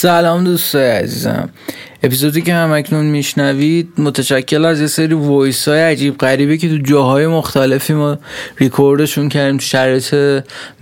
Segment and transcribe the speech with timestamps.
[0.00, 1.48] سلام دوستای عزیزم.
[2.02, 6.76] اپیزودی که هم اکنون میشنوید متشکل از یه سری voice های عجیب غریبه که تو
[6.76, 8.18] جاهای مختلفی ما
[8.58, 10.14] ریکوردشون کردیم تو شرایط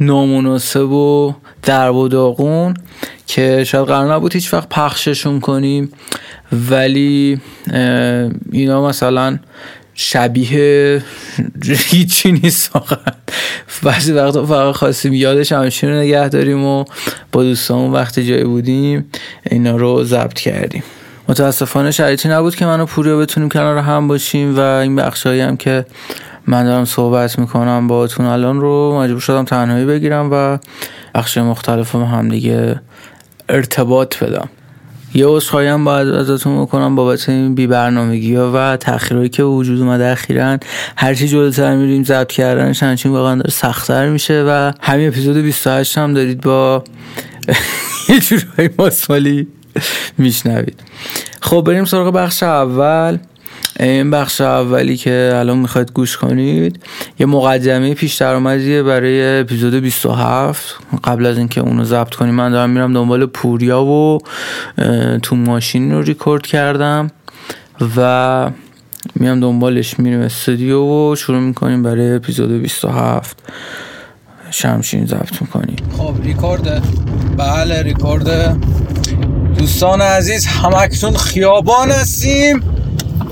[0.01, 2.75] نامناسب و درب و داغون
[3.27, 5.93] که شاید قرار نبود هیچ وقت پخششون کنیم.
[6.53, 7.41] ولی
[8.53, 9.39] اینا مثلا
[9.97, 11.03] شبیه
[11.65, 12.99] هیچی نیست واقعا.
[13.83, 16.85] بعضی وقتا فقط خواستیم یادش همشون رو نگه داریم و
[17.33, 19.05] با دوستامون وقتی جایی بودیم
[19.51, 20.83] اینا رو ضبط کردیم.
[21.29, 25.87] متاسفانه شرایطی نبود که منو پوریا بتونیم کنار هم باشیم و این بخشایی هم که
[26.47, 30.59] من دارم صحبت می‌کنم با تون الان رو مجبور شدم تنهایی بگیرم و
[31.15, 32.81] بخش مختلف هم, هم دیگه
[33.49, 34.49] ارتباط بدم.
[35.15, 39.81] یه عذرخواهی هم باید ازتون بکنم بابت این بی برنامگی ها و تاخیرهایی که وجود
[39.81, 40.59] اومده اخیرا.
[40.97, 46.15] هرچی جلوتر میریم ضبط کردنش همچین واقعا داره سختتر میشه و همین اپیزود 28 هم
[46.15, 46.85] دارید با
[48.09, 49.47] یه جورهای ماسمالی
[50.19, 50.81] میشنوید.
[51.41, 53.19] خب بریم سراغ بخش اول.
[53.81, 56.83] این بخش اولی که الان می‌خواید گوش کنید
[57.19, 62.71] یه مقدمه پیش درآمدیه برای اپیزود 27 قبل از اینکه اونو ضبط کنیم من دارم
[62.71, 64.19] میرم دنبال پوریا و
[65.23, 67.11] تو ماشین رو ریکورد کردم
[67.97, 68.51] و
[69.15, 73.39] میام دنبالش میریم استودیو و شروع می‌کنیم برای اپیزود 27
[74.51, 75.77] شمشین ضبط می‌کنیم.
[75.99, 76.83] خب ریکورده.
[77.37, 78.57] بله ریکورده.
[79.59, 82.76] دوستان عزیز همکتون خیابان هستیم.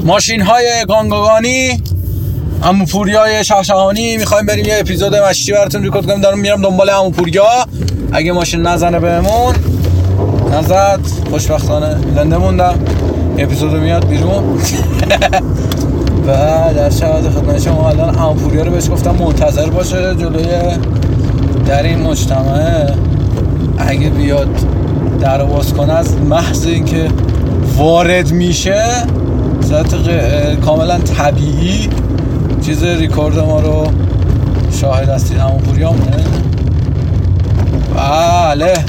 [0.05, 1.83] ماشین های گانگاگانی
[2.63, 6.21] اموپوری های شهشهانی می‌خوایم بریم یه اپیزود مشتی براتون ریکورد کنیم.
[6.21, 7.47] دارم میرم دنبال اموپوریا.
[8.13, 9.55] اگه ماشین نزنه بهمون
[10.53, 11.01] نزد.
[11.31, 12.79] خوشبختانه زنده موندم.
[13.39, 14.59] اپیزود میاد بیرون.
[16.27, 16.33] و
[16.75, 20.47] در شهاد خدمت شما الان امپوریا رو بهش گفتم منتظر باشه جلوی
[21.67, 22.91] در این مجتمع.
[23.79, 24.48] اگه بیاد
[25.21, 27.09] در باز کنه از محض اینکه
[27.77, 28.85] وارد میشه
[29.75, 31.89] صورت کاملا طبیعی.
[32.67, 33.92] چیز ریکورد ما رو
[34.80, 36.24] شاهد هستید همون پوریامونه.
[37.96, 38.84] بله.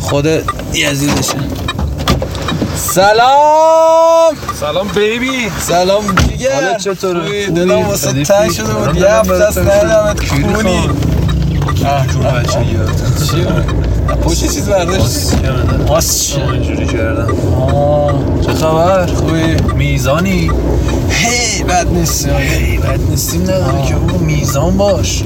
[0.00, 0.26] خود
[0.74, 1.34] یزیدشه
[2.76, 4.34] سلام!
[4.60, 5.50] سلام بیبی.
[5.58, 6.54] سلام دیگه.
[6.54, 8.96] حالت چطوره؟ دلم واسه تنگ شده بود.
[8.96, 10.90] یه هفته است ندیدمت کونی
[13.26, 13.46] چی؟
[14.22, 15.34] پشت چیز برداشت.
[15.88, 17.28] ماست اینجوری کردم
[17.74, 17.99] آه.
[18.46, 20.50] چه خبر؟ خوبی؟ میزانی؟
[21.10, 25.22] هی بد نیست ای بد نیستیم نداره که او میزان باش.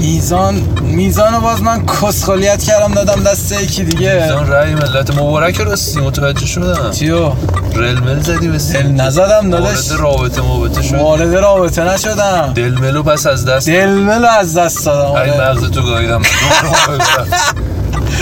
[0.00, 4.22] میزان میزان رو باز من کسخالیت کردم دادم دست یکی دیگه.
[4.22, 6.90] میزان رای ملت مبارک راستی متوجه شدم.
[6.90, 7.32] چیو
[7.74, 9.90] رلمل زدی دل نزدم داداش.
[9.90, 12.52] وارد رابطه مابطه شد وارد رابطه نشدم.
[12.54, 13.68] دلملو پس از دست.
[13.68, 15.12] دلملو از دست دادم.
[15.12, 15.50] ای آره.
[15.50, 16.22] مغز تو گاییدم.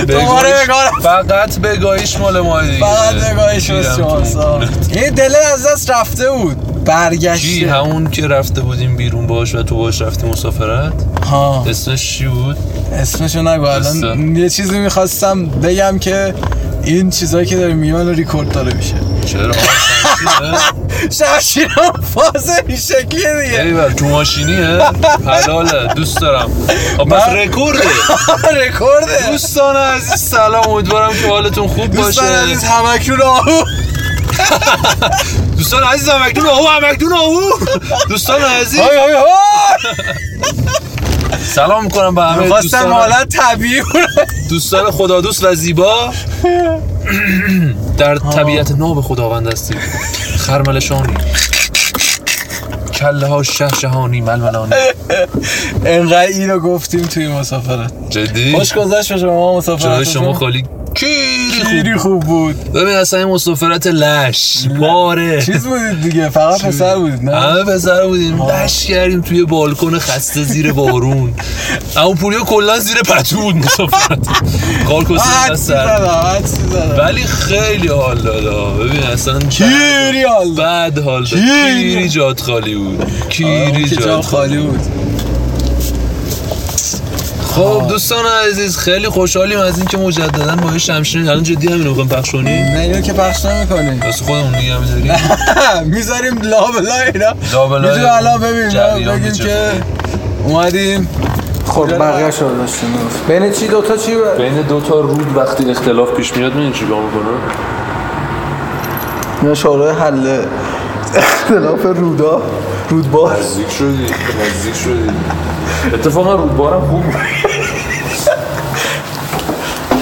[0.09, 1.01] دوباره بگاهیش- بگارم.
[1.03, 2.79] فقط بگاهیش مال ما دیگه.
[2.79, 3.97] فقط گیرم واسه.
[3.97, 4.61] شما
[4.93, 6.57] این دل از دست رفته بود.
[6.57, 10.93] چی برگشته همون که رفته بودیم بیرون باش و تو باش رفتی مسافرت.
[11.27, 11.65] ها.
[11.69, 12.57] اسمش چی بود؟
[12.93, 14.37] اسمشو نگو الان.
[14.37, 16.35] یه چیزی می‌خواستم بگم که
[16.85, 18.95] این چیزایی که داره میگه ریکورد داره میشه.
[19.27, 19.53] چرا
[21.11, 24.81] شمشیرم فاز این شکلیه دیگه ایول تو ماشینیه؟
[25.27, 26.51] حلاله دوست دارم.
[26.99, 27.85] آب پس رکورده.
[28.67, 29.31] رکورده.
[29.31, 32.03] دوستان عزیز سلام امیدوارم که حالتون خوب باشه.
[32.03, 33.63] دوستان عزیز همکنون آهو.
[35.59, 37.41] دوستان عزیز همکدون آهو همکدون آهو.
[38.09, 38.81] دوستان عزیز.
[38.81, 39.25] های های های
[41.55, 42.93] سلام می‌کنم به همه دوستان.
[42.93, 43.83] حالت طبیعی
[44.51, 46.13] دوستان خدا دوست و زیبا.
[47.99, 49.79] در طبیعت ناب خداوند هستیم.
[50.39, 51.15] خرملشانی
[52.97, 54.73] کله ها شه شهانی ململانی.
[55.87, 57.93] انقدر اینو گفتیم توی مسافرت.
[58.11, 60.65] جدی؟ خوش گذشت به شما مسافرت شما خالی؟
[60.95, 62.23] کیری خوب.
[62.23, 62.73] بود.
[62.73, 64.59] ببین اصلا این مسافرت لش.
[64.81, 65.43] باره.
[65.43, 68.43] چیز بودید دیگه؟ فقط پسر بودید نه؟ همه پسر بودیم.
[68.43, 71.35] لش کردیم توی بالکن خسته زیر بارون.
[71.97, 74.29] اما پوریا کلا زیر پتو بود مسافرت
[74.89, 78.71] حدسی زدم ولی خیلی حال دادا.
[78.71, 80.55] ببین اصلا کیری حال.
[80.55, 81.41] بعد حال داد.
[81.41, 82.86] کیری جات خالی بود.
[82.87, 84.81] آره، کیری جا خالی بود.
[87.55, 91.31] خب دوستان عزیز خیلی خوشحالیم از اینکه مجددا با یه شمشیر.
[91.31, 94.01] الان جدی همین رو می‌خوایم پخش کنیم نه اینو که پخش نمی‌کنی.
[94.01, 95.15] واسه خودمون دیگه می‌ذاریم
[95.85, 97.35] می‌ذاریم لابلا اینا.
[97.53, 98.69] لابلای می‌تونیم الان ببین
[99.19, 99.73] بگیم که
[100.45, 101.09] اومدیم.
[101.67, 102.89] خب بقیه شد داشتیم.
[103.29, 107.03] بین چی دوتا چی بود؟ بین دو تا رود وقتی اختلاف پیش میاد می‌دونی چیکار
[107.03, 107.23] می‌کنه؟
[109.43, 110.45] اینا شورای حل
[111.17, 112.43] اختلاف رودا
[112.91, 113.37] رودبار.
[113.39, 114.07] نزدیک شدی
[114.47, 115.11] نزدیک شدی.
[115.95, 117.05] اتفاقا رودبارم خوب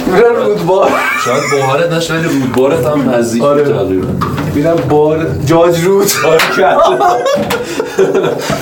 [0.07, 0.89] میرن رودبار.
[1.25, 3.63] شاید باورت نشه ولی رودبارت هم نزدیک آره.
[3.63, 4.07] تقریبا.
[4.55, 6.11] میرن بار جاج رود.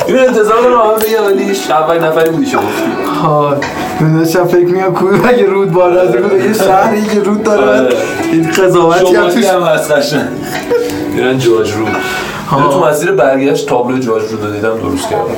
[0.08, 2.62] این انتظار دارم هم بگم ولی اول نفری بودی شما.
[3.24, 3.58] ها
[4.00, 7.82] من داشتم فکر میگم کوی اگه رود بار از رود یه شهری که رود داره.
[7.82, 7.96] آره.
[8.32, 10.28] این قضاوتی هم توش هم هست قشنگ
[11.16, 11.96] میرن جاج رود.
[12.58, 15.36] من تو مسیر برگشت تابلو جاج رود رو دیدم درست کردم.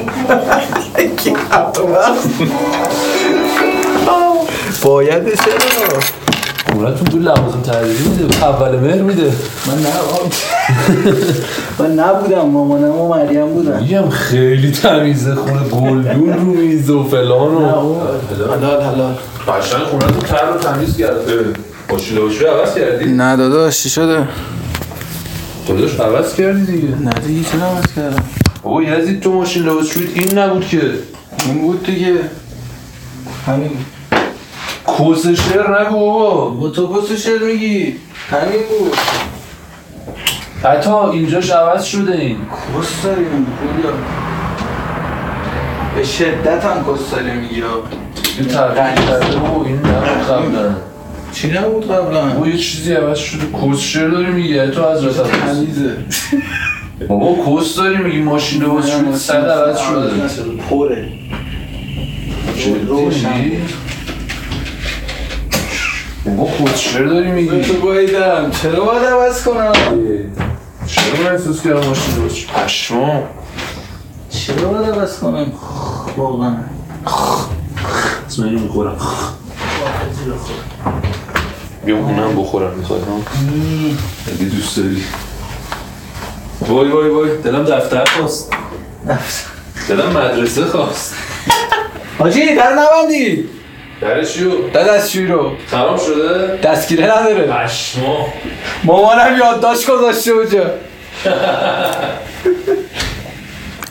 [4.84, 6.00] باید چرا
[6.74, 8.46] عمرتون تو لوازم تحریری میده.
[8.46, 9.32] اول مهر میده.
[9.68, 9.90] من نه
[11.80, 13.80] من نبودم مامانم و مریم بودن.
[13.80, 17.68] میگم خیلی تمیزه خونه گلدون رو میز و فلان و
[18.54, 19.16] حلال حلال.
[19.48, 21.46] قشنگ خونه تو تر رو تمیز کرده.
[21.90, 24.28] ماشین لباسشویی عوض کردی؟ نه داداش چی شده؟
[25.66, 26.96] خودش عوض کردی دیگه.
[26.96, 28.24] نه دیگه چرا عوض کردم.
[28.64, 30.82] بابا یزید تو ماشین لباسشویی این نبود که.
[31.46, 32.14] این بود دیگه.
[33.48, 33.72] همین.
[34.86, 36.50] کوس شعر نگو بابا.
[36.50, 37.96] با تو پس شعر میگی؟
[38.32, 38.98] همین بود.
[40.64, 42.38] حتی اینجاش عوض شده این.
[42.38, 43.94] کس داری میگی پولیا
[45.96, 47.64] به شدت هم کس داری میگی.
[48.40, 50.76] این تغییر کرده بابا این نبود قبلا
[51.36, 53.46] چی نبود قبلا؟ بابا یه چیزی عوض شده.
[53.46, 55.98] کوس شعر داری میگه تو از رسد تمیزه
[57.10, 60.52] بابا کوس داری میگی؟ ماشین لباسشویی صد عوض شده.
[60.70, 61.08] پره.
[62.88, 63.52] روشن.
[66.26, 69.72] بابا کوس شعر داری میگی؟ تو گویدم چرا باید عوض کنم؟
[70.88, 73.24] چرا من احساس کردم ماشین لباسشویی پشمام.
[74.30, 75.52] چرا باید عوض کنم؟
[76.18, 76.56] واقعا.
[78.28, 78.98] اسم اینو می‌خورم.
[81.86, 83.02] بیا اونم بخورم می‌خواد
[84.28, 85.04] اگه دوست داری.
[86.62, 87.38] وای وای وای.
[87.38, 88.54] دلم دفتر خواست.
[89.90, 91.16] دلم مدرسه خواست.
[92.20, 93.50] حاجی در نبندی.
[94.02, 95.52] درشیو دستشوی رو.
[95.72, 97.48] تمام شده؟ دستگیره نداره.
[97.48, 98.28] پشما.
[98.84, 100.64] مامانم یادداشت گذاشته اونجا.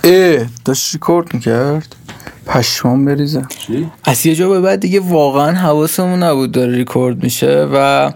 [0.05, 1.97] اه داشت ریکورد می‌کرد؟
[2.47, 3.43] پشمام بریزه.
[3.67, 8.11] چی؟ از یه جا به بعد دیگه واقعا حواسمون نبود داره ریکورد میشه و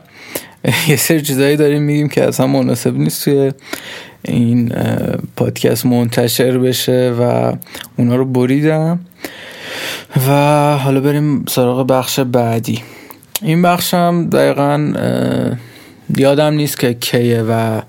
[0.88, 3.52] یه سری چیزایی داریم میگیم که اصلا مناسب نیست توی
[4.22, 4.72] این
[5.36, 7.52] پادکست منتشر بشه و
[7.96, 9.00] اونا رو بریدم.
[10.28, 10.30] و
[10.76, 12.82] حالا بریم سراغ بخش بعدی.
[13.42, 14.92] این بخش هم دقیقا
[16.16, 17.80] یادم نیست که کیه و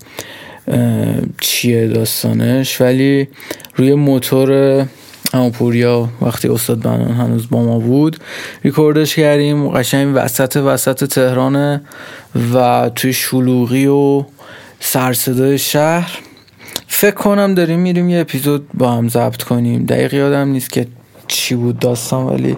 [1.40, 3.28] چیه داستانش ولی
[3.74, 4.86] روی موتور
[5.32, 8.16] اماپوریا وقتی استاد بنان هنوز با ما بود
[8.64, 11.80] ریکوردش کردیم قشنگ وسط وسط تهرانه
[12.54, 14.24] و توی شلوغی و
[14.80, 16.18] سرصدای شهر.
[16.86, 19.86] فکر کنم داریم میریم یه اپیزود با هم ضبط کنیم.
[19.86, 20.86] دقیق یادم نیست که
[21.28, 22.56] چی بود داستان ولی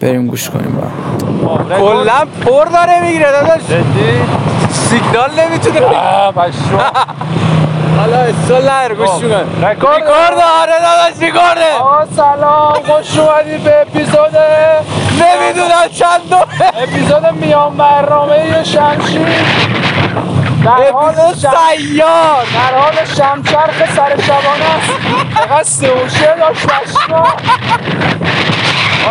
[0.00, 0.76] بریم گوش کنیم.
[0.76, 1.58] با.
[1.78, 3.60] کلا پر داره می‌گیره داداش.
[4.70, 5.80] سیگنال نمی‌تونه
[7.98, 8.26] حالا
[8.60, 11.74] نر گوش کن ریکورد آره داداش ریکورده.
[11.80, 14.36] آقا سلام خوش اومدید به اپیزود
[15.20, 16.36] نمی‌دونم چند دو
[16.82, 19.26] اپیزود میان برنامه شمشیر.
[20.64, 21.14] در حال.
[21.34, 24.92] سیار در حال شمچرخ سر شبانه است.
[25.34, 27.26] فقط سه و شه داشت پشما.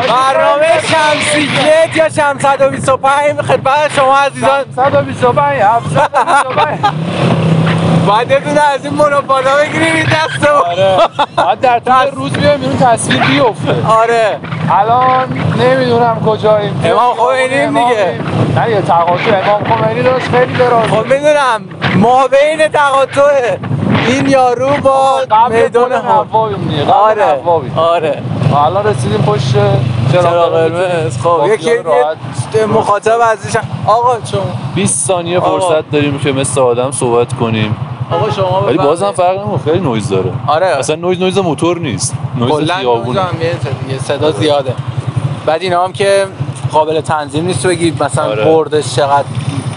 [0.07, 4.65] برنامه شمسیت یا شم 125 خدمت شما عزیزان.
[4.75, 7.40] 125 725
[8.11, 10.97] باید یه دونه از این منوفادا بگیریم این دست آره.
[11.37, 13.87] باید در طول روز بیایم بیرون تصویر بیفته.
[13.87, 14.39] آره.
[14.71, 15.27] الان
[15.59, 18.19] نمی‌دونم کجاییم امام خمینی‌ایم دیگه.
[18.55, 21.61] نه یه تقاطع امام خمینی داشت خیلی دراز خب می‌دونم
[21.95, 23.57] ما بین تقاطع
[24.07, 27.39] این یارو با میدان نوابیم دیگه آره.
[27.75, 28.21] آره.
[28.51, 29.53] و الان رسیدیم پشت
[30.11, 31.17] چرا چراغ قرمز.
[31.17, 31.69] خب با یکی
[32.67, 34.41] مخاطب ازش آقا شما
[34.75, 35.39] 20 ثانیه.
[35.39, 37.75] فرصت داریم که مثل آدم صحبت کنیم.
[38.11, 38.81] آقا شما ولی بفرمایید.
[38.81, 40.31] بازم فرق نمی‌کنه خیلی نویز داره.
[40.47, 40.65] آره.
[40.65, 42.15] اصلا نویز نویز موتور نیست.
[42.37, 43.35] نویز خیابونه هم
[43.89, 44.73] یه صدا زیاده.
[45.45, 46.25] بعد اینا هم که
[46.71, 48.45] قابل تنظیم نیست بگی مثلا آره.
[48.45, 49.27] بردش چقدر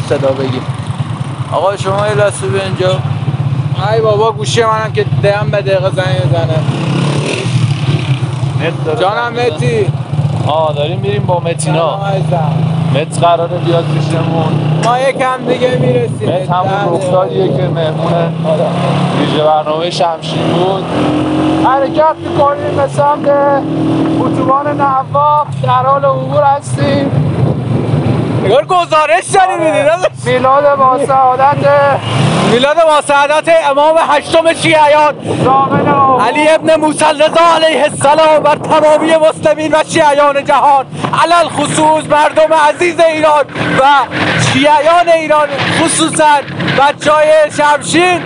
[0.08, 0.60] صدا بگی
[1.52, 2.98] آقا شما یه لحظه به اینجا.
[3.92, 6.58] ای بابا گوشی منم که دم به دقیقه زنگ بزنه.
[9.00, 9.86] جانم متی.
[10.46, 12.00] آه داریم میریم با متینا.
[12.94, 14.52] مت قراره بیاد پیشمون.
[14.84, 18.12] ما یکم دیگه می‌رسیم مت همون رفتاریه که مهمون
[19.20, 20.84] ویژه برنامه شمشیر بود.
[21.64, 23.28] حرکت می‌کنیم به سمت
[24.20, 25.46] اتوبان نواب.
[25.62, 27.10] در حال عبور هستیم.
[28.44, 29.90] نگار گزارش داری می‌دید
[30.26, 31.56] میلاد با سعادت
[32.50, 35.14] میلاد با سعادت امام هشتم شیعیان.
[36.26, 40.86] علی ابن موسی رضا علیه السلام بر تمامی مسلمین و شیعیان جهان.
[41.22, 43.44] علل خصوص مردم عزیز ایران
[43.80, 43.84] و
[44.52, 45.48] شیعیان ایران
[45.80, 46.34] خصوصا
[46.78, 48.22] بچه های شمشین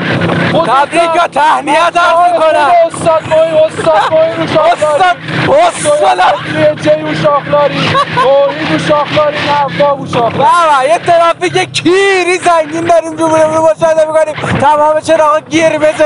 [0.53, 2.71] تبریک و تهنیت عرض می‌کنم.
[2.87, 5.19] استاد موی استاد موی رو شاخلاری.
[5.67, 6.85] استاد استاد.
[6.85, 7.79] چه رو شاخلاری.
[8.25, 10.39] موی رو شاخلاری نفا رو شاخلاری.
[10.39, 16.05] بابا یه ترافیک کیری زنگین داریم جمهوری رو مشاهده می‌کنیم تمام چراغ گیر مثل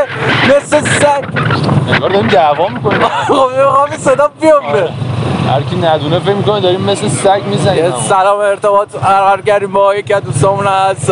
[0.57, 1.25] مثل سگ.
[1.93, 3.09] انگار داریم دعوا می‌کنیم.
[3.29, 4.89] خب می‌خوام این صدا بیفته.
[5.51, 7.93] هر کی ندونه فکر می‌کنه داریم مثل سگ می‌زنیم.
[8.09, 11.11] سلام ارتباط قرار کردیم با یکی از دوستامون از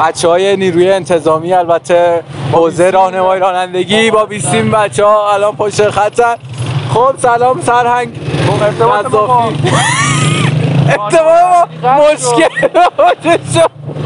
[0.00, 6.34] بچه های نیروی انتظامی البته حوزه راهنمایی رانندگی با بیستیم بچه ها الان پشت خطن.
[6.94, 8.08] خب سلام سرهنگ.
[8.62, 9.52] ارتباط ما
[11.82, 12.68] مشکل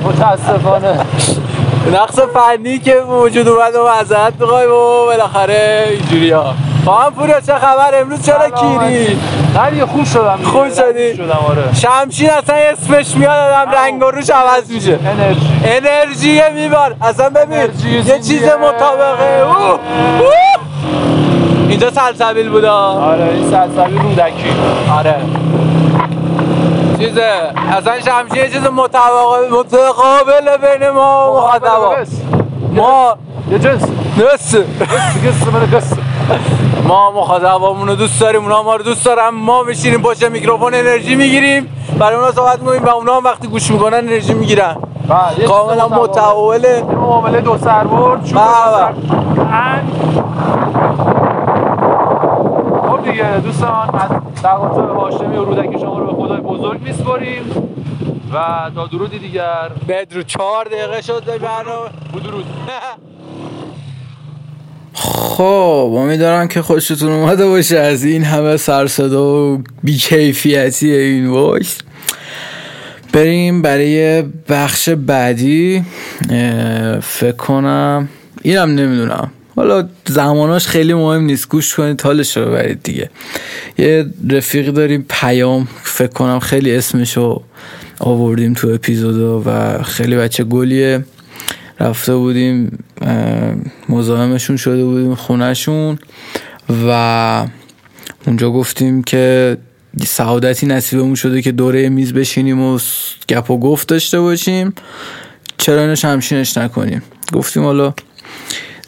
[0.04, 1.06] متاسفانه.
[1.92, 7.54] نقص فنی که وجود اومد و معذرت می‌خوایم و بالاخره اینجوری ها خواهم پوریا چه
[7.54, 9.18] خبر؟ امروز چرا کیری
[9.54, 10.38] نه دیگه خوب شدم.
[10.44, 11.74] خوب شدی؟ شدم آره.
[11.74, 14.98] شمشین اصلا اسمش میاد آدم رنگ و روش عوض میشه.
[15.06, 15.50] انرژی.
[15.64, 18.18] انرژی میبار اصلا ببین یه.
[18.18, 19.40] چیز مطابقه.
[19.40, 19.70] اوه.
[19.70, 19.78] اوه.
[21.68, 22.76] اینجا سلسبیل بودا.
[22.76, 24.52] آره این سلسبیل رودکی.
[24.98, 25.14] آره.
[26.98, 27.30] چیزه
[27.78, 31.96] اصلا شمشین یه چیز متقابل متقابل بین ما و مخاطبا
[32.72, 33.16] ما
[33.50, 33.82] یه جنس.
[34.16, 35.66] نس قصه من
[36.88, 39.28] ما مخاطبامون رو دوست داریم اونا ما رو دوست دارن.
[39.28, 41.68] ما میشینیم پشت میکروفون انرژی می‌گیریم.
[41.98, 44.76] برای اونا صحبت می‌کنیم و اونا هم وقتی گوش می‌کنن انرژی می‌گیرن.
[45.48, 46.82] کاملا متعاوله.
[46.82, 48.94] معامله دو سربرد چوب بله.
[52.88, 57.74] خب دیگه دوستان از تقاطع هاشمی و رودکی شما رو به خدای بزرگ میسپاریم
[58.34, 58.38] و
[58.74, 59.70] تا درودی دیگر.
[59.88, 61.88] بدرو چهار دقیقه شد برنامه.
[62.14, 62.44] بدرود.
[65.36, 67.78] خب امیدوارم که خوشتون اومده باشه.
[67.78, 71.78] از این همه سرصدا و بیکیفیتی این وایس.
[73.12, 75.84] بریم برای بخش بعدی.
[77.02, 78.08] فکر کنم
[78.42, 79.30] اینم نمی‌دونم.
[79.56, 81.48] حالا زماناش خیلی مهم نیست.
[81.48, 83.10] گوش کنید حالش رو ببرید دیگه.
[83.78, 85.68] یه رفیق داریم پیام.
[85.82, 87.42] فکر کنم خیلی اسمشو
[88.00, 91.04] آوردیم تو اپیزودا و خیلی بچه گلیه.
[91.84, 92.78] رفته بودیم
[93.88, 95.98] مزاحمشون شده بودیم خونهشون
[96.88, 97.46] و
[98.26, 99.56] اونجا گفتیم که
[100.06, 102.78] سعادتی نصیبمون شده که دوره میز بشینیم و
[103.28, 104.74] گپ و گفت داشته باشیم.
[105.58, 107.94] چرا اینو شمشینش نکنیم؟ گفتیم حالا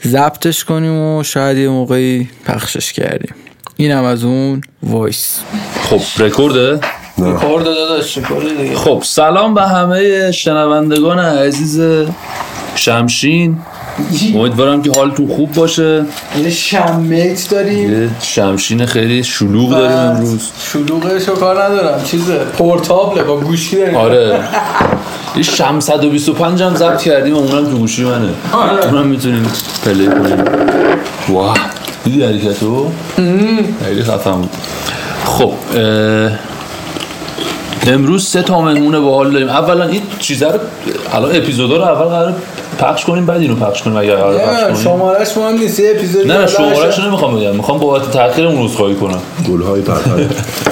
[0.07, 3.35] ضبطش کنیم و شاید یه موقعی پخشش کردیم.
[3.77, 5.41] اینم از اون وایس.
[5.83, 6.81] خب رکورده؟
[7.17, 8.75] کار داداش دیگه.
[8.75, 11.81] خب سلام به همه شنوندگان عزیز
[12.77, 13.59] شمشین.
[14.35, 16.05] امیدوارم که حالتون خوب باشه.
[16.43, 18.03] یه شمیت داریم.
[18.03, 20.51] یه شمشین خیلی شلوغ داریم امروز.
[20.73, 22.05] شلوغش کار ندارم.
[22.05, 22.39] چیزه.
[22.39, 23.97] پورتابله با گوشی داریم.
[23.97, 24.41] آره.
[25.37, 28.29] یه شم 125 هم ضبط کردیم و اونم تو گوشی منه.
[28.83, 29.47] اونم می‌تونیم
[29.85, 30.45] پلی کنیم.
[31.29, 31.59] واه
[32.05, 32.91] دیدی حرکتو
[33.85, 34.51] خیلی خفن بود.
[35.25, 35.53] خب
[37.87, 39.49] امروز سه تا مهمون باحال داریم.
[39.49, 40.59] اولا این چیزا رو
[41.13, 42.35] الان اپیزودا رو اول قرار
[42.79, 44.77] پخش کنیم بعد اینو پخش کنیم اگر قرار پخش کنیم.
[44.77, 49.21] شمارش مهم نیست یه اپیزود نه نه شمارش نمی‌خوام بگم می‌خوام بابت تاخیرمون عذرخواهی کنم.
[49.49, 50.23] گلهای پرپر.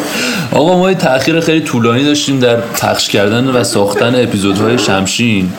[0.60, 5.52] آقا ما یه تاخیر خیلی طولانی داشتیم در پخش کردن و ساختن اپیزودهای شمشین.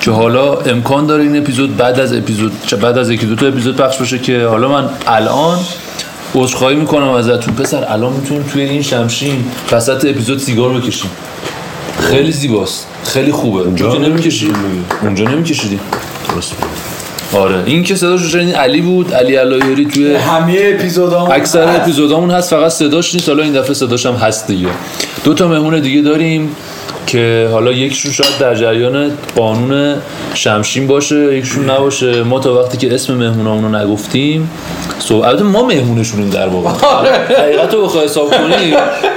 [0.00, 3.46] که حالا امکان داره این اپیزود بعد از اپیزود چه بعد از یکی دو تا
[3.46, 5.58] اپیزود پخش باشه که حالا من الان
[6.34, 7.54] عذرخواهی می‌کنم ازتون.
[7.54, 11.10] پسر الان می‌تونیم توی این شمشین وسط اپیزود سیگار بکشیم.
[12.00, 12.86] خیلی زیباست.
[13.04, 13.60] خیلی خوبه.
[13.60, 14.56] اونجا که نمی‌کشید
[15.02, 15.80] اونجا نمیکشیدیم
[16.28, 16.52] درست
[17.32, 17.62] آره.
[17.66, 22.50] این که صداش رو شنیدین علی بود علی علایری توی همه اپیزودا اکثر اپیزودامون هست
[22.50, 23.28] فقط صداش نیست.
[23.28, 24.68] حالا این دفعه صداش هم هست دیگه.
[25.24, 26.56] دو تا مهمون دیگه داریم.
[27.08, 29.96] که حالا یکیشون شاید در جریان قانون
[30.34, 32.22] شمشین باشه یکیشون نباشه.
[32.22, 34.50] ما تا وقتی که اسم مهمونامون رو نگفتیم
[35.10, 36.70] البته ما مهمونشونیم در واقع.
[37.38, 38.74] حقیقت رو بخوای حساب کنیم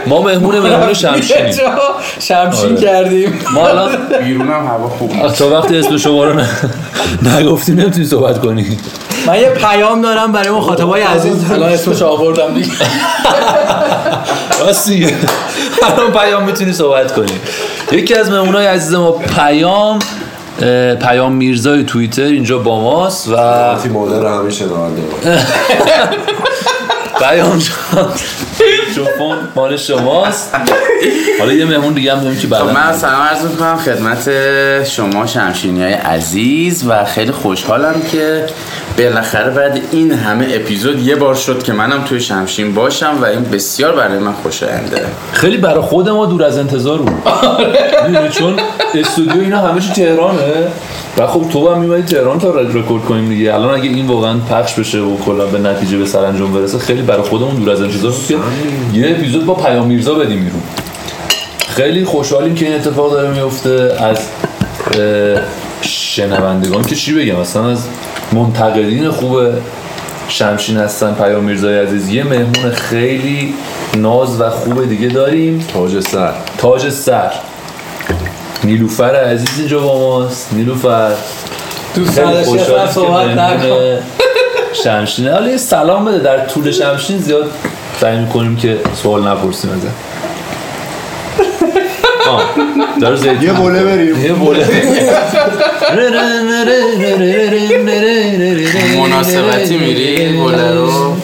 [0.08, 1.52] ما مهمون مهمون شمشینیم.
[2.20, 2.82] شمشین آره.
[2.82, 3.40] کردیم.
[3.54, 3.92] ما الان
[4.24, 6.42] بیرونم هوا خوب تا وقتی اسم شما رو
[7.40, 8.78] نگفتیم نمی‌تونی صحبت کنی.
[9.28, 11.52] من یه پیام دارم برای مخاطبای عزیز.
[11.52, 12.72] الان اسمش آوردم دیگه.
[14.62, 15.08] راستی
[15.84, 17.32] الان پیام می‌تونی صحبت کنی.
[17.92, 20.00] یکی از مهمونای عزیز ما پیام
[21.02, 23.36] پیام میرزای توییتر اینجا با ماست و
[23.94, 24.50] مادر همه
[27.22, 28.14] پیام جان.
[28.88, 30.56] میکروفون مال شماست.
[31.40, 34.30] حالا یه مهمون دیگه هم داریم که خب بعدا من سلام عرض می‌کنم خدمت
[34.84, 38.46] شما شمشینی های عزیز و خیلی خوشحالم که
[38.98, 43.44] بالاخره بعد این همه اپیزود یه بار شد که منم توی شمشین باشم و این
[43.44, 45.06] بسیار برای من خوشاینده.
[45.34, 47.24] خیلی برای خود ما دور از انتظار بود.
[48.40, 48.60] چون
[48.96, 50.68] استودیو اینا همش تهرانه.
[51.18, 53.54] و خب تو هم میمونی تهران تا رکورد کنیم دیگه.
[53.54, 57.22] الان اگه این واقعا پخش بشه و کلا به نتیجه به سرانجام برسه خیلی برای
[57.22, 58.36] خودمون دور از بود که
[58.94, 60.62] یه اپیزود با پیام میرزا بدیم بیرون.
[61.68, 64.18] خیلی خوشحالیم که این اتفاق داره میفته از
[65.82, 67.88] شنوندگان که چی بگم؟ اصلا از
[68.32, 69.40] منتقدین خوب
[70.28, 72.10] شمشین هستن پیام میرزای عزیز.
[72.10, 73.54] یه مهمون خیلی
[73.98, 75.66] ناز و خوب دیگه داریم.
[75.74, 76.34] تاج سر.
[76.58, 77.32] تاج سر.
[78.64, 80.54] نیلوفر عزیز اینجا با ماست.
[80.54, 81.12] نیلوفر.
[81.96, 82.60] دوست نداشتی
[82.94, 84.00] صحبت نکن.
[84.84, 86.20] شمشینه حالا یه سلام بده.
[86.20, 87.52] در طول شمشین زیاد
[88.02, 89.88] سعی می‌کنیم که سوال نپرسیم ازت.
[92.30, 92.44] آه،
[93.02, 94.26] داره زیتون یه بوله بریم.
[94.26, 94.66] یه بوله
[98.98, 101.16] مناسبتی میری؟ بولرو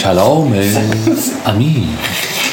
[0.00, 0.54] کلام
[1.46, 1.76] امیر.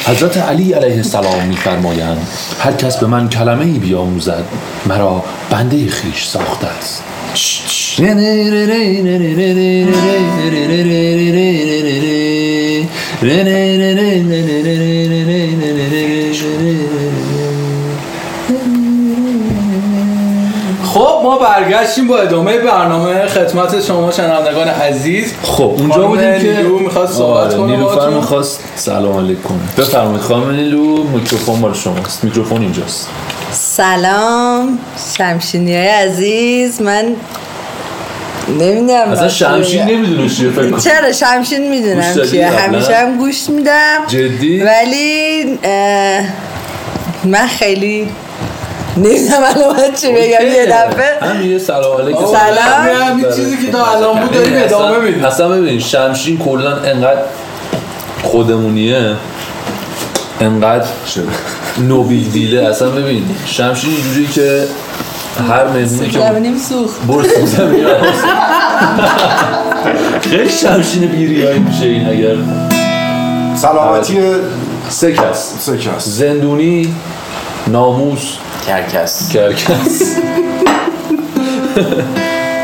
[0.07, 2.27] حضرت علی علیه السلام میفرمایند
[2.59, 4.43] هر کس به من کلمه ای بیاموزد
[4.85, 7.03] مرا بنده خیش ساخته است.
[21.25, 25.34] ما برگشتیم با ادامه برنامه خدمت شما شنوندگان عزیز.
[25.44, 28.10] خب اونجا بودیم که نیلو می‌خواست صحبت آره، کنه نیلوفر.
[28.10, 32.24] می‌خواست سلام علیک کنه بفرمایید خانم نیلو میکروفون مال شماست.
[32.24, 33.10] میکروفون اینجاست.
[33.51, 34.79] سلام
[35.17, 36.82] شمشینی های عزیز.
[36.82, 37.15] من
[38.60, 40.79] نمی‌دونم اصلا شمشین نمی‌دونه چیه فکر کنم.
[40.79, 44.00] چرا شمشین گوش می‌دونم چیه؟ همیشه هم گوش میدم.
[44.08, 46.24] جدی؟ ولی اه،
[47.24, 48.10] من خیلی
[48.97, 51.29] نمی‌دونم الان باید چی بگم یه دفعه.
[51.29, 52.37] همین یه سلام علیک سلام.
[52.67, 55.25] همین همین چیزی که تا الان بود داریم ادامه میدیم.
[55.25, 57.21] اصلا ببین شمشین کلا انقدر
[58.23, 59.13] خودمونیه
[60.41, 60.85] انقدر
[61.77, 64.63] نوبیل دیله اصلا ببین شمشین اینجوری که
[65.49, 67.01] هر مهمونی که زمینیم سوخت.
[67.07, 67.85] برس زمین
[70.22, 72.35] خیلی شمشین بیریایی میشه این اگر.
[73.55, 74.20] سلامتی.
[74.89, 75.53] سه کس.
[75.59, 76.05] سه کس.
[76.05, 76.96] زندونی
[77.67, 78.37] ناموس.
[78.67, 79.29] کرکس.
[79.29, 80.15] کرکس.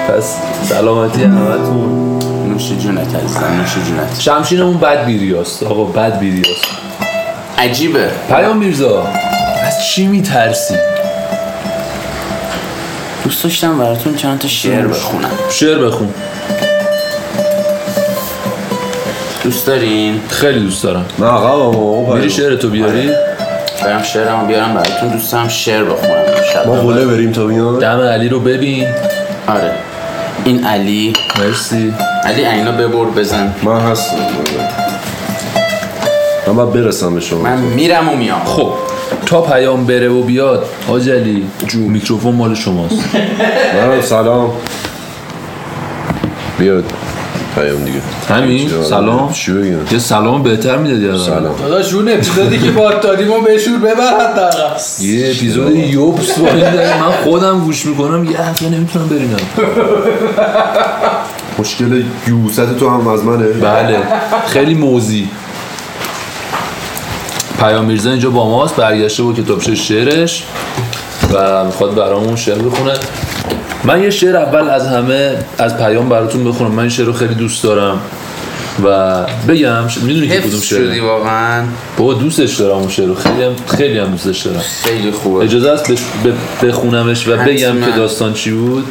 [0.07, 0.35] پس
[0.69, 2.19] سلامتی همتون.
[2.49, 4.19] نوش جونت عزیزم نوش جونت.
[4.19, 6.65] شمشینمون بد بیریاست آقا بد بیریاست
[7.57, 8.09] عجیبه.
[8.29, 9.07] پیام میرزا
[9.67, 10.75] از چی میترسی؟
[13.23, 15.31] دوست داشتم براتون چند تا شعر بخونم.
[15.49, 16.13] شعر بخون.
[19.43, 21.05] دوست دارین؟ خیلی دوست دارم.
[21.19, 23.09] نه آقا میری شعر تو بیاری؟
[23.85, 26.25] برم شعرمو بیارم براتون دوست دارم شعر بخونم.
[26.53, 28.87] شب ما بوله بریم تا اینا دم علی رو ببین.
[29.47, 29.71] آره.
[30.45, 31.13] این علی.
[31.39, 31.93] مرسی.
[32.25, 33.53] علی عینا ببر بزن.
[33.63, 34.15] من هستم.
[36.47, 37.41] من باید برسم به شما.
[37.41, 38.41] من میرم و میام.
[38.45, 38.73] خب
[39.25, 42.95] تا پیام بره و بیاد حاج علی جو میکروفون مال شماست.
[44.09, 44.51] سلام.
[46.59, 46.85] بیاد.
[47.55, 48.01] پیام دیگه.
[48.29, 51.25] همین؟ سلام؟ چی بگم یه سلام بهتر می‌دادی الان.
[51.25, 51.55] سلام.
[51.59, 54.79] داداش اون اپیزودی که با دادیم و بشور ببر حداقل.
[54.99, 56.45] یه اپیزود یوبس با.
[56.45, 59.39] من خودم گوش می‌کنم یه هفته نمی‌تونم برینم
[61.59, 63.47] مشکل یوست تو هم از منه.
[63.47, 63.97] بله.
[64.47, 65.29] خیلی موزی.
[67.59, 70.43] پیام میرزا اینجا با ماست برگشته با کتابچه شعرش
[71.33, 72.93] و می‌خواد برامون شعر بخونه.
[73.83, 76.71] من یه شعر اول از همه از پیام براتون بخونم.
[76.71, 78.01] من این شعر رو خیلی دوست دارم
[78.83, 81.63] و بگم ش- می‌دونی که کدوم حفظ شدی واقعا.
[81.97, 83.15] بابا دوستش دارم اون شعر رو.
[83.15, 84.59] خیلی هم خیلی هم دوستش دارم.
[84.83, 85.45] خیلی خوبه.
[85.45, 85.91] اجازه است
[86.63, 87.85] بخونمش و بگم حتما.
[87.85, 88.85] که داستان چی بود.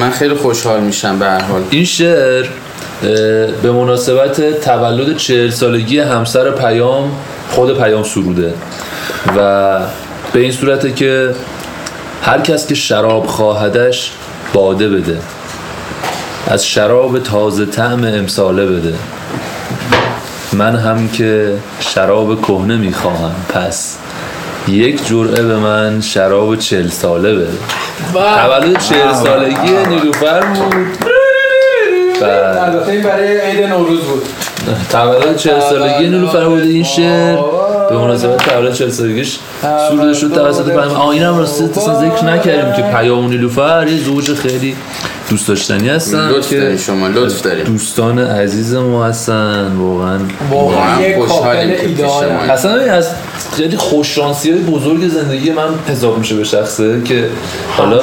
[0.00, 1.62] من خیلی خوشحال میشم به هر حال.
[1.70, 2.46] این شعر
[3.62, 7.10] به مناسبت تولد چهل سالگی همسر پیام
[7.50, 8.54] خود پیام سروده.
[9.36, 9.78] و
[10.32, 11.30] به این صورته که
[12.22, 14.12] هر کس که شراب خواهدش
[14.52, 15.18] باده بده.
[16.46, 18.94] از شراب تازه طعم امساله بده.
[20.52, 23.98] من هم که شراب کهنه می‌خواهم پس
[24.68, 27.58] یک جرعه به من شراب چل ساله بده.
[28.12, 30.74] تولد چهل سالگی نیلوفر بود
[32.22, 34.22] البته این برای عید نوروز بود.
[34.90, 37.38] تولد چهل سالگی نیلوفر بود این شعر.
[37.92, 39.38] به مناسبت تولد 40 سالگیش
[39.88, 44.34] سروده شد توسط پیام آه اینم راسته اصلا ذکر نکردیم که پیام نیلوفر یه زوج
[44.34, 44.76] خیلی
[45.30, 50.18] دوست داشتنی هستن لطف شما لطف دارین دوستان عزیز ما هستن واقعا.
[50.50, 52.06] واقعا خوشحالیم که
[52.52, 53.08] اصلا از
[53.56, 57.28] خیلی خوششانسی های بزرگ زندگی من حساب میشه به شخصه که
[57.76, 58.00] حالا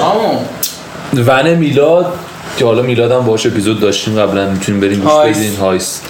[1.13, 2.13] ون میلاد
[2.57, 5.37] که حالا میلاد هم باهاش اپیزود داشتیم قبلا می‌تونیم بریم گوش هایس.
[5.37, 5.55] بدین.
[5.55, 6.01] هایس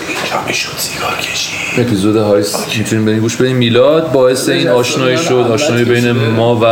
[1.78, 3.56] اپیزود هایس می‌تونیم بریم گوش بدین.
[3.56, 5.34] میلاد باعث این آشنایی شد.
[5.34, 6.66] آشنایی بین ما و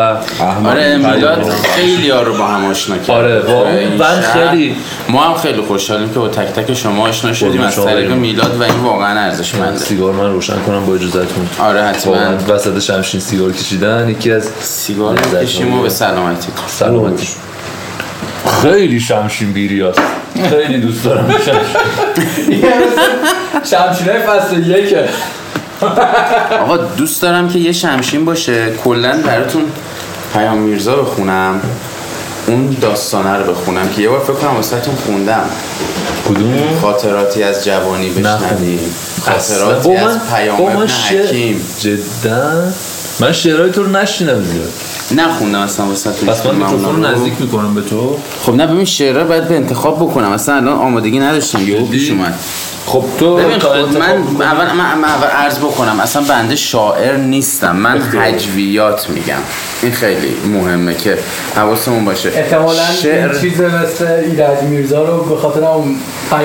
[0.68, 3.10] آره میلاد خیلی ها رو با هم آشنا کرد.
[3.12, 4.22] آره، واقعا.
[4.22, 4.76] خیلی-
[5.10, 7.62] ما هم خیلی خوشحالیم که با تک تک شما آشنا شدیم.
[7.62, 8.12] از طریق.
[8.12, 9.80] میلاد و این واقعا ارزشمنده.
[9.80, 11.50] سیگار من روشن کنم با اجازهتون.
[11.60, 12.16] آره حتما.
[12.48, 15.82] وسط شمشین سیگار کشیدن یکی از سیگار لذت بکشیم و.
[15.82, 16.48] به سلامتی.
[16.68, 17.28] سلامتی.
[18.62, 20.02] خیلی شمشین بیریاست
[20.50, 22.64] خیلی دوست دارم شمشین
[23.64, 25.10] شمشیرهای فصل یکه
[26.62, 28.72] آقا دوست دارم که یه شمشین باشه.
[28.84, 29.64] کلا براتون
[30.34, 31.62] پیام میرزا بخونم.
[32.48, 35.50] اون داستانه رو بخونم که یه بار فکر کنم واسهتون خوندم.
[36.30, 38.80] کدوم؟ خاطراتی از جوانی بشنویم.
[39.22, 41.62] خاطراتی از پیام ابن حکیم.
[41.80, 42.64] جدا.
[43.20, 44.72] من شعرهای تو رو نشینم زیاد
[45.12, 47.06] نخوندم اصلا واسهتون پس من میکروفون.
[47.06, 51.20] نزدیک می‌کنم به تو خب نه ببین شعرها باید به انتخاب بکنم اصلا الان آمادگی
[51.20, 52.40] نداشتم یهو جدی؟ پیش اومد
[52.88, 54.44] خب تو ببین خب من می‌کنی.
[54.46, 59.38] اول من, من اول عرض بکنم اصلا بنده شاعر نیستم من هجویات میگم.
[59.82, 61.18] این خیلی مهمه که
[61.56, 62.30] حواسمون باشه.
[62.30, 65.96] احتمالا شعر این چیز مثل ایرج میرزا رو به خاطر اون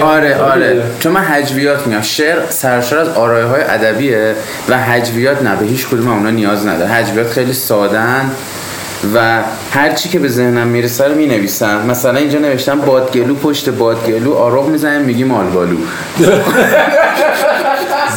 [0.02, 0.82] آره آره.
[1.00, 2.02] چون من هجویات میگم.
[2.02, 4.34] شعر سرشار از آرایه های ادبیه
[4.68, 6.90] و هجویات نه به هیچ کدوم اونا نیاز نداره.
[6.90, 8.30] هجویات خیلی سادن
[9.14, 11.86] و هر چی که به ذهنم می‌رسه رو می‌نویسم.
[11.86, 15.76] مثلا اینجا نوشتم بادگلو پشت بادگلو آروغ می‌زنیم میگیم آلبالو.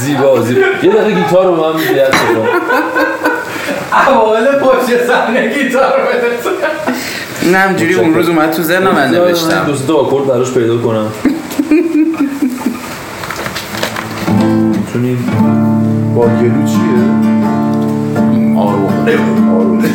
[0.01, 0.61] زیبا زیبا.
[0.83, 2.07] یه دقیقه گیتار رو من میگه
[4.07, 6.27] اوایل پشت صحنه گیتار بده.
[7.41, 9.65] این همجوری اون روز اومد تو ذهنم من نوشتم.
[9.65, 11.07] دوست تا آکورد براش پیدا کنم.
[14.71, 15.29] می‌تونیم
[16.15, 17.05] بادگلو چیه؟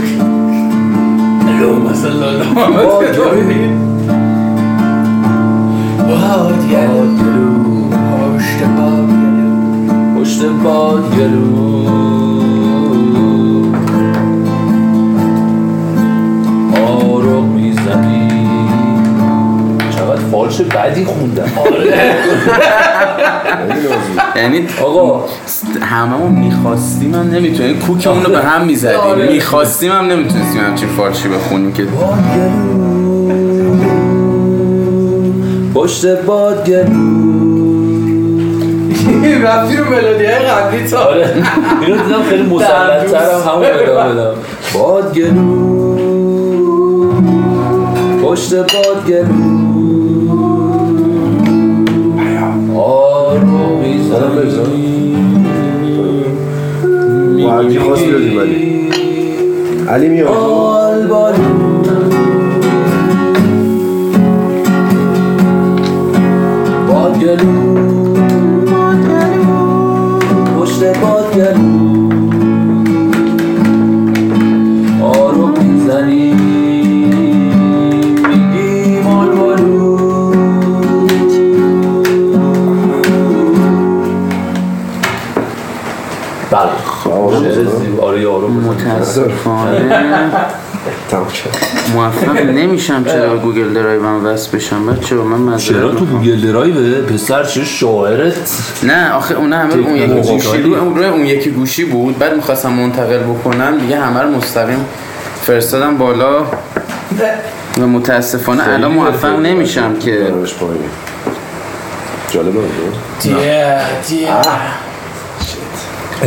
[1.61, 1.93] آروغ
[10.17, 11.91] پشت باد گلو
[16.87, 18.29] آروم می‌زنی.
[19.91, 21.51] چقدر فالش بدی خوندم.
[21.57, 22.15] آره.
[24.37, 25.25] یعنی آقا
[25.77, 27.79] هممون می‌خواستیم هم نمی‌تونیم.
[27.79, 29.33] کوکمون رو به هم می‌زدیم.
[29.33, 31.87] می‌خواستیم هم نمی‌تونستیم همچین فارشی بخونیم که.
[35.75, 37.61] پشت باد گلو
[39.43, 40.99] رفتی رو ملودی های قبلی تا.
[40.99, 41.35] آره.
[41.83, 44.35] اینو دیدم خیلی مسلط ترم همون ادامه بدم
[44.75, 45.71] باد گلو
[48.23, 49.71] پشت باد گلو
[52.81, 53.83] آروم
[57.59, 58.91] بیادیم ولی
[59.89, 60.51] علی میاد.
[66.89, 68.00] پشت
[87.81, 88.07] زیبا.
[88.07, 90.01] آره یارو متاسفانه.
[91.95, 94.87] موفق نمیشم چرا گوگل درایوم وصل بشم.
[94.87, 98.35] بچه من چرا تو گوگل درایو پسر چه شاعرت؟
[98.83, 100.59] نه آخه اون همه اون یکی گوشی.
[100.59, 100.79] بود.
[100.79, 102.19] اون روی اون یکی گوشی بود.
[102.19, 103.79] بعد می‌خواستم منتقل بکنم.
[103.79, 104.85] دیگه همه رو مستقیم
[105.43, 106.43] فرستادم بالا.
[107.79, 109.39] و متاسفانه الان موفق.
[109.39, 110.33] نمیشم که.
[112.31, 112.61] جالبه
[113.21, 114.29] دیه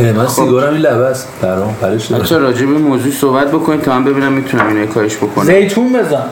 [0.02, 1.28] من سیگارم این لبه است.
[1.42, 2.22] برام پرش داره.
[2.22, 5.44] بچه راجع به موضوع صحبت بکنیم تا من ببینم می‌تونم اینو کاهش بکنم.
[5.44, 6.24] زیتون بزن.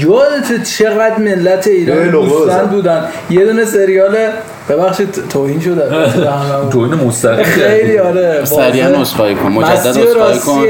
[0.00, 2.66] یادت چقدر ملت ایران دوستان.
[2.66, 3.04] بودن.
[3.30, 4.16] یه دونه سریال
[4.68, 5.88] ببخشید توهین شده.
[6.72, 9.00] تو این مستقیم خیلی آره سریعا واضح.
[9.00, 9.48] عذرخواهی کن.
[9.48, 9.94] مجدد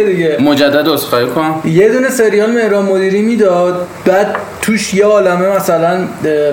[0.04, 0.36] دیگه.
[0.36, 0.42] کن.
[0.44, 1.54] مجدد عذرخواهی کن.
[1.64, 5.98] یه دونه سریال مهران مدیری می‌داد بعد توش یه عالمه مثلا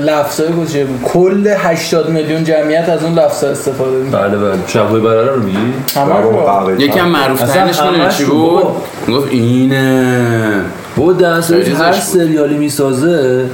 [0.01, 1.01] لفظای گذاشته بود.
[1.03, 4.53] کل 80 میلیون جمعیت از اون لفظا استفاده می‌کنه بله بله.
[4.67, 5.73] شبهای برره رو میگی؟
[6.83, 8.63] یکی هم معروف ترینش چی بود.
[9.09, 10.61] گفت اینه.
[10.97, 11.99] با دنسرز خیلی هر بود.
[11.99, 13.45] سریالی می‌سازه.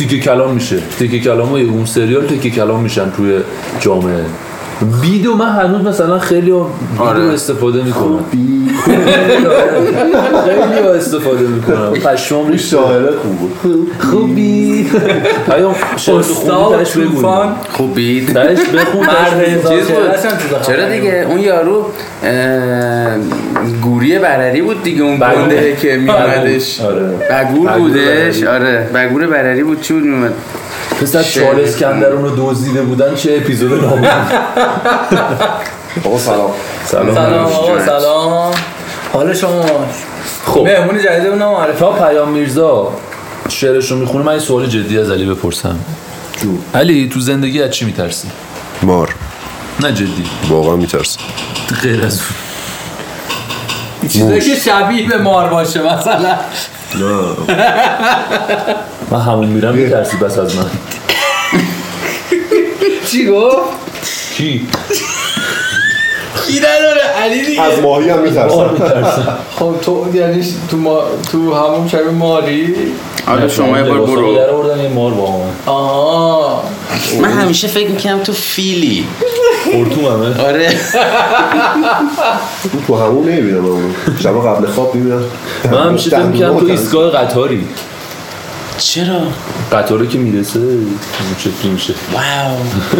[0.00, 0.78] تیکه کلام میشه.
[0.98, 3.38] تیکه کلام های اون سریال تیکه کلام میشن توی
[3.80, 4.24] جامعه.
[5.02, 6.66] بیدو من هنوز مثلا خیلی بیدو
[6.98, 7.20] آره.
[7.20, 8.24] استفاده می‌کنم.
[10.44, 11.92] خیلی استفاده می‌کنم.
[11.92, 12.68] پشمام این ریخته.
[12.68, 13.52] شاعره خوب بود
[13.98, 14.90] خوبی
[15.46, 17.14] پیام شعر خوبی استاد ترش بگو.
[17.14, 19.06] طوفان خوبی ترش بخون
[20.66, 21.86] چرا دیگه؟ اون یارو
[24.00, 25.34] گوری برری بود دیگه اون بگو.
[25.34, 27.00] گنده که میومدش آره.
[27.02, 28.38] بگور بگور بودش.
[28.38, 28.46] برری.
[28.46, 28.90] آره.
[28.94, 29.80] بگور برری بود.
[29.82, 30.32] چی بود میومد
[31.00, 31.44] پس از شعر.
[31.44, 34.08] چارلز کندرون رو دزدیده بودن چه اپیزود نامه؟
[36.04, 36.50] آقا سلام.
[36.84, 37.14] سلام.
[37.14, 38.52] سلام آقا سلام.
[39.12, 39.86] حال شما؟
[40.46, 42.92] خب مهمون جدید اونم معرفی تا پیام میرزا
[43.48, 44.24] شعرش رو می‌خونه.
[44.24, 45.78] من یه سوال جدی از علی بپرسم.
[46.42, 46.48] جو.
[46.74, 48.28] علی تو زندگی از چی میترسی؟
[48.82, 49.14] مار.
[49.80, 50.24] نه جدی.
[50.48, 51.20] واقعا میترسم.
[51.82, 52.49] غیر از اون.
[54.08, 56.38] چیزایی که شبیه به مار باشه مثلا.
[56.94, 57.56] نه.
[59.10, 60.70] من همون میرم میترسی بس از من.
[63.06, 63.56] چی گفت؟
[64.36, 64.68] کی؟
[66.46, 67.62] کی نداره؟ علی دیگه.
[67.62, 69.38] از ماهی هم میترسم.
[69.58, 72.74] خب تو یعنی تو ما تو همون شبیه ماری؟
[73.26, 74.36] حالا شما یه بار برو.
[74.36, 75.50] در آوردن یه مار با من.
[75.66, 76.64] آها.
[77.20, 79.06] من همیشه فکر می‌کنم تو فیلی.
[79.72, 80.68] خورتوم همه آره
[82.86, 85.22] تو همون نمی‌بینم اون شب قبل خواب می‌بینم.
[85.72, 87.64] من همیشه فکر می‌کنم تو ایستگاه قطاری.
[88.78, 89.20] چرا؟
[89.72, 90.96] قطاره که می‌رسه اون
[91.38, 92.56] شکلی میشه؟ واو.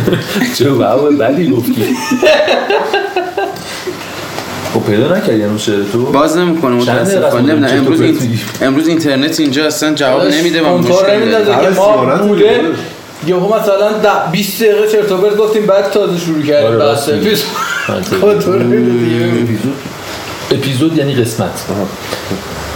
[0.58, 1.84] چه واو بدی گفتی.
[4.74, 7.54] خب پیدا نکردی هنوز شعر تو؟ باز نمی‌کنه متاسفانه.
[7.54, 8.00] نه امروز؟
[8.62, 12.16] امروز اینترنت اینجا اصلا جواب نمیده و کنترل مشکل ما.
[13.26, 17.08] یهو مثلا ده- 20 دقیقه چرت و پرت گفتیم بعد تازه شروع کردیم آره، بحث.
[17.08, 17.46] اپیزود.
[18.20, 19.42] کنترل نمی‌دازه.
[19.42, 19.74] اپیزود
[20.50, 21.64] اپیزود یعنی قسمت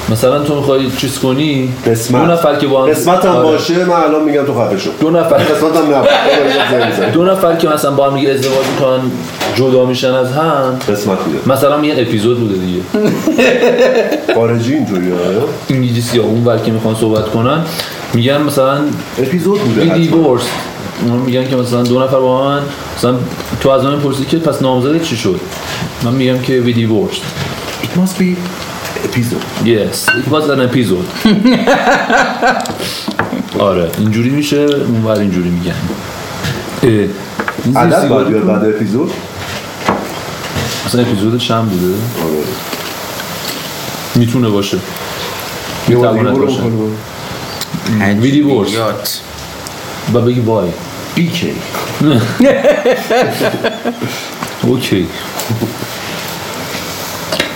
[0.09, 2.27] مثلا تو می‌خوای چیز کنی؟ قسمت.
[2.27, 3.43] دو نفر که با هم قسمت هم آره.
[3.43, 4.91] باشه من الان میگم تو خفه شو.
[5.01, 9.01] دو نفر قسمت هم نبود دو نفر که مثلا با هم دیگه ازدواج می‌کنن
[9.55, 12.81] جدا میشن از هم قسمت میده مثلا یه اپیزود بوده دیگه.
[14.35, 15.43] خارجی اینجوری آره.
[15.71, 17.61] انگلیسی یا اون که می‌خوان صحبت کنن
[18.15, 18.79] میگن مثلا
[19.19, 19.95] اپیزود بوده.
[19.95, 20.43] دیورس.
[21.27, 22.63] میگن که مثلا دو نفر با من
[22.97, 23.15] مثلا
[23.61, 25.41] تو از من پرسی که پس نامزد چی شد؟
[26.03, 27.17] من میگم که وی دیورس.
[27.83, 28.37] It must be
[29.05, 31.07] episode Yes, it was an episode.
[33.69, 33.91] آره.
[33.99, 35.75] اینجوری میشه اونور اینجوری میگن.
[37.77, 39.13] عدد باید بیاد بعد اپیزود؟
[40.87, 41.95] مثلا اپیزود چند بوده.
[42.25, 42.43] آره.
[44.15, 44.79] می‌تونه باشه.
[45.89, 46.57] می‌تواند باشه.
[46.57, 46.91] بکنی برو.
[48.21, 49.21] وی دیورس یات.
[50.15, 50.69] و بگی وای.
[51.17, 51.41] BK
[54.69, 55.07] اوکی.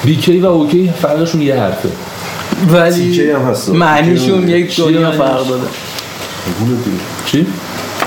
[0.09, 1.89] بیکی و اوکی فرقشون یه حرفه.
[2.69, 3.69] ولی هم هست.
[3.69, 5.63] معنیشون یک دنیا؟ فرق داره.
[7.27, 7.47] چی؟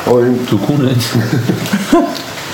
[0.07, 0.89] این تو کونه.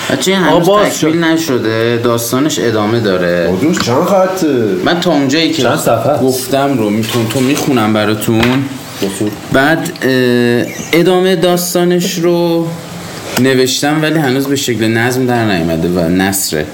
[0.10, 1.98] بچه این هنوز تکمیل نشده.
[2.04, 3.50] داستانش ادامه داره.
[3.54, 4.48] آجوش چند خطه
[4.86, 8.64] من تا اونجایی که چند صفحه است؟ گفتم رو میتون تو می‌خونم براتون.
[9.54, 9.92] بعد
[10.94, 12.68] ادامه داستانش رو
[13.40, 16.66] نوشتم ولی هنوز به شکل نظم در نیامده و نصره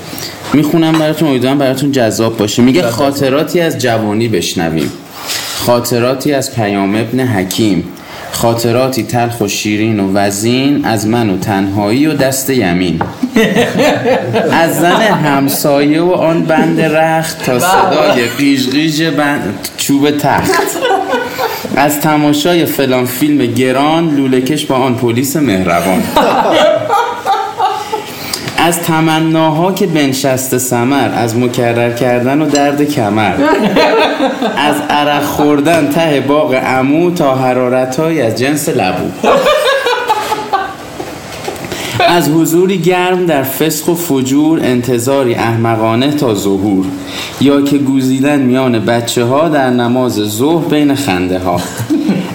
[0.53, 2.61] می‌خونم براتون امیدوارم براتون جذاب باشه.
[2.61, 4.91] میگه خاطراتی از جوانی بشنویم.
[5.57, 7.83] خاطراتی از پیام ابن حکیم.
[8.31, 13.01] خاطراتی تلخ و شیرین و وزین از من و تنهایی و دست یمین.
[14.63, 20.51] از زن همسایه و آن بند رخت تا صدای قیژقیژ بند چوب تخت.
[21.75, 26.03] از تماشای فلان فیلم گران لولکش با آن پلیس مهربان.
[28.63, 33.33] از تمناها که بنشسته سمر از مکرر کردن و درد کمر.
[34.69, 39.27] از عرق خوردن ته باغ عمو تا حرارت از جنس لبو.
[42.07, 46.85] از حضوری گرم در فسق و فجور انتظاری احمقانه تا ظهور.
[47.41, 51.59] یا که گوزیدن میان بچه ها در نماز ظهر بین خنده ها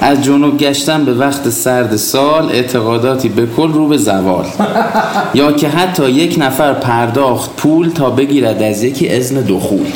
[0.00, 4.46] از جنوب گشتن به وقت سرد سال اعتقاداتی به کل رو به زوال.
[5.34, 9.86] یا که حتی یک نفر پرداخت پول تا بگیرد از یکی اذن دخول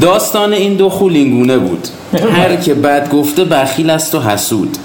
[0.00, 1.88] داستان این دخول اینگونه بود.
[2.32, 4.76] هر که بد گفته بخیل است و حسود.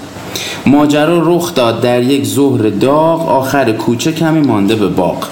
[0.66, 5.24] ماجرا رخ داد در یک ظهر داغ آخر کوچه کمی مانده به باغ.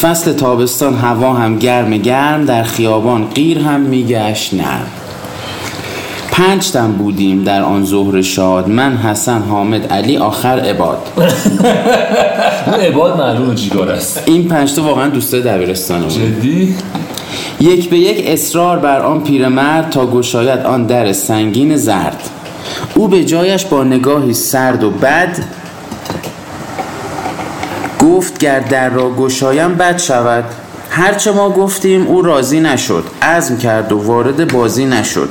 [0.00, 4.86] فصل تابستان هوا هم گرم گرم در خیابان غیر هم میگشت نرم.
[6.36, 8.68] پنج تن بودیم در آن ظهر شاد.
[8.68, 10.98] من حسن حامد علی آخر عباد.
[12.88, 14.22] عباد معلومه چیکار است.
[14.26, 16.12] این پنج تا واقعا دوستای دبیرستان بود.
[16.12, 16.74] جدی؟
[17.60, 22.30] یک به یک اصرار بر آن پیرمرد تا گشاید آن در سنگین زرد.
[22.94, 25.38] او به جایش با نگاهی سرد و بد
[28.00, 30.44] گفت گر در را گشایم بد شود.
[30.96, 35.28] هرچه ما گفتیم او راضی نشد عزم کرد و وارد بازی نشد.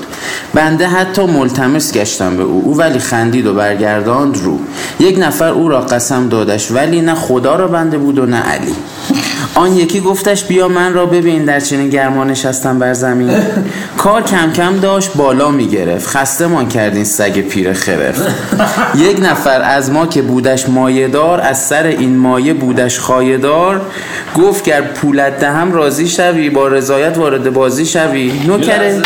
[0.53, 4.59] بنده حتی ملتمس گشتم به او او ولی خندید و برگرداند رو.
[4.99, 8.75] یک نفر او را قسم دادش ولی نه خدا را بنده بود و نه علی.
[9.55, 13.31] آن یکی گفتش بیا من را ببین در چنین گرما نشستم بر زمین.
[13.97, 16.07] کار کم کم داشت بالا می گرفت.
[16.07, 18.27] خسته مان کردین سگ پیر خرف.
[19.09, 23.81] یک نفر از ما که بودش مایه دار از سر این مایه بودش خایه دار
[24.35, 28.41] گفت گر پولت دهم راضی شوی با رضایت وارد بازی شوی.
[28.47, 29.01] نوکره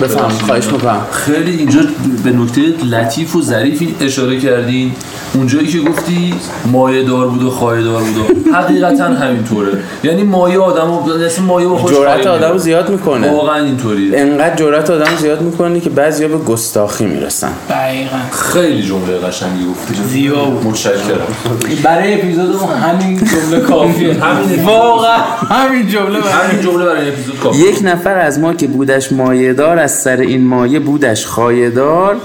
[0.00, 1.06] بفهم خواهش می‌کنم.
[1.10, 1.80] خیلی اینجا
[2.24, 4.92] به نکته لطیف و ظریفی اشاره کردین.
[5.36, 6.34] اونجایی که گفتی
[6.72, 9.72] مایه دار بود و خواهی دار بود و حقیقتا همینطوره.
[10.04, 10.90] یعنی مایه آدم
[11.26, 12.58] مثل مایه با خودش جرأت آدم میاره.
[12.58, 13.30] زیاد می‌کنه.
[13.30, 14.20] واقعا اینطوریه.
[14.20, 17.50] انقدر جرأت آدم زیاد می‌کنه که بعضیا به گستاخی می‌رسن.
[17.70, 18.16] دقیقا.
[18.32, 19.94] خیلی جمله قشنگی گفتی.
[20.08, 20.66] زیبا بود.
[20.66, 21.26] متشکرم.
[21.84, 24.14] برای اپیزودمون همین جمله کافیه.
[24.24, 25.18] همین واقعا.
[25.50, 29.52] همین جمله برای همین جمله برای اپیزود کافی یک نفر از ما که بودش مایه
[29.52, 32.16] دار از سر این مایه بودش خایه دار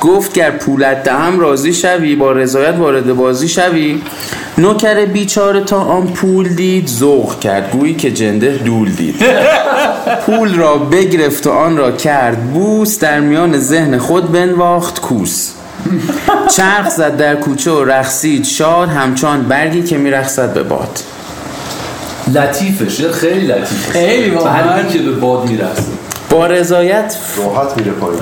[0.00, 4.02] گفت گر پولت دهم راضی شوی با رضایت وارد بازی شوی؟
[4.58, 7.70] نوکر بیچاره تا آن پول دید ذوق کرد.
[7.70, 9.14] گویی که جنده دول دید.
[10.26, 12.52] پول را بگرفت و آن را کرد.
[12.52, 15.50] بوس در میان ذهن خود بنواخت کوس.
[16.56, 18.44] چرخ زد در کوچه و رقصید.
[18.44, 20.98] شاد همچون برگی که میرقصد به باد.
[22.34, 24.30] لطیفه خیلی لطیفه خیلی
[24.92, 25.99] که به باد می‌رسه
[26.30, 28.20] با رضایت راحت میره پایین.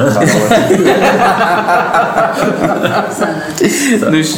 [4.10, 4.34] نوش.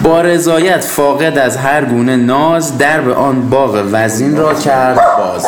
[0.00, 5.46] با رضایت فاقد از هر گونه ناز در به آن باغ وزین را کرد باز.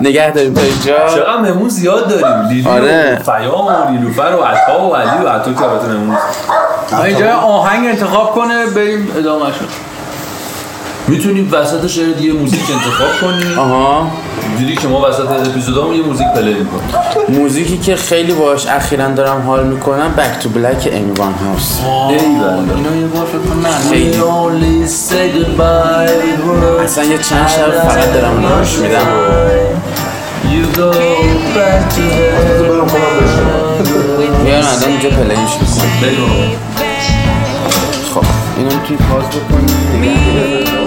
[0.00, 3.18] نگه داریم تا اینجا چقدر مهمون زیاد داریم لیلی آره.
[3.20, 6.16] و فیام و نیلوفر و عطا و علی و عطا که البته مهمون
[7.04, 9.87] اینجا آهنگ انتخاب کنه بریم ادامه شد
[11.08, 13.58] می‌تونیم وسط شعر دیگه موزیک انتخاب کنیم.
[13.58, 14.10] آها.
[14.58, 16.82] دیدی که ما وسط اپیزودامون یه موزیک play می‌کنیم.
[17.40, 22.54] موزیکی که خیلی باش اخیرا دارم حال می‌کنم Back to Black Amy Winehouse ای بلا
[22.54, 23.64] اینو یه بار فکر کنم.
[26.84, 29.06] اصلا یه چند شب فقط دارم گوش میدم.
[34.44, 35.88] میان الان اینجا play ش می‌کنم.
[38.14, 38.24] خب
[38.56, 40.77] اینو می‌تونی pause بکنی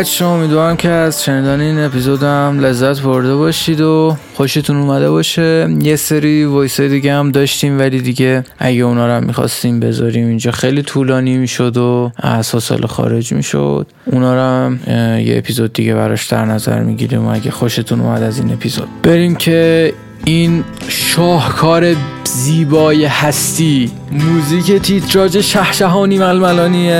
[0.00, 5.68] بچه امیدوارم که از شنیدن این اپیزود هم لذت برده باشید و خوشتون اومده باشه.
[5.80, 10.50] یه سری وایس دیگه هم داشتیم ولی دیگه اگه اونا رو هم می‌خواستیم بذاریم اینجا
[10.50, 13.86] خیلی طولانی می‌شد و اساس سال خارج می‌شد.
[14.04, 14.78] اونا رو هم
[15.20, 18.88] یه اپیزود دیگه براش در نظر می‌گیریم اگه خوشتون اومد از این اپیزود.
[19.02, 19.92] بریم که
[20.24, 23.90] این شاهکار زیبای هستی.
[24.12, 26.90] موزیک تیتراژ شهشهانی ململانی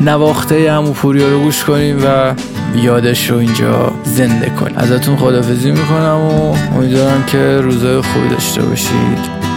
[0.00, 2.34] نواخته همو پوریا رو گوش کنیم و
[2.82, 4.76] یادش رو اینجا زنده کنیم.
[4.76, 9.51] ازتون خدافزی می‌کنم و امیدوارم که روزای خوبی داشته باشید.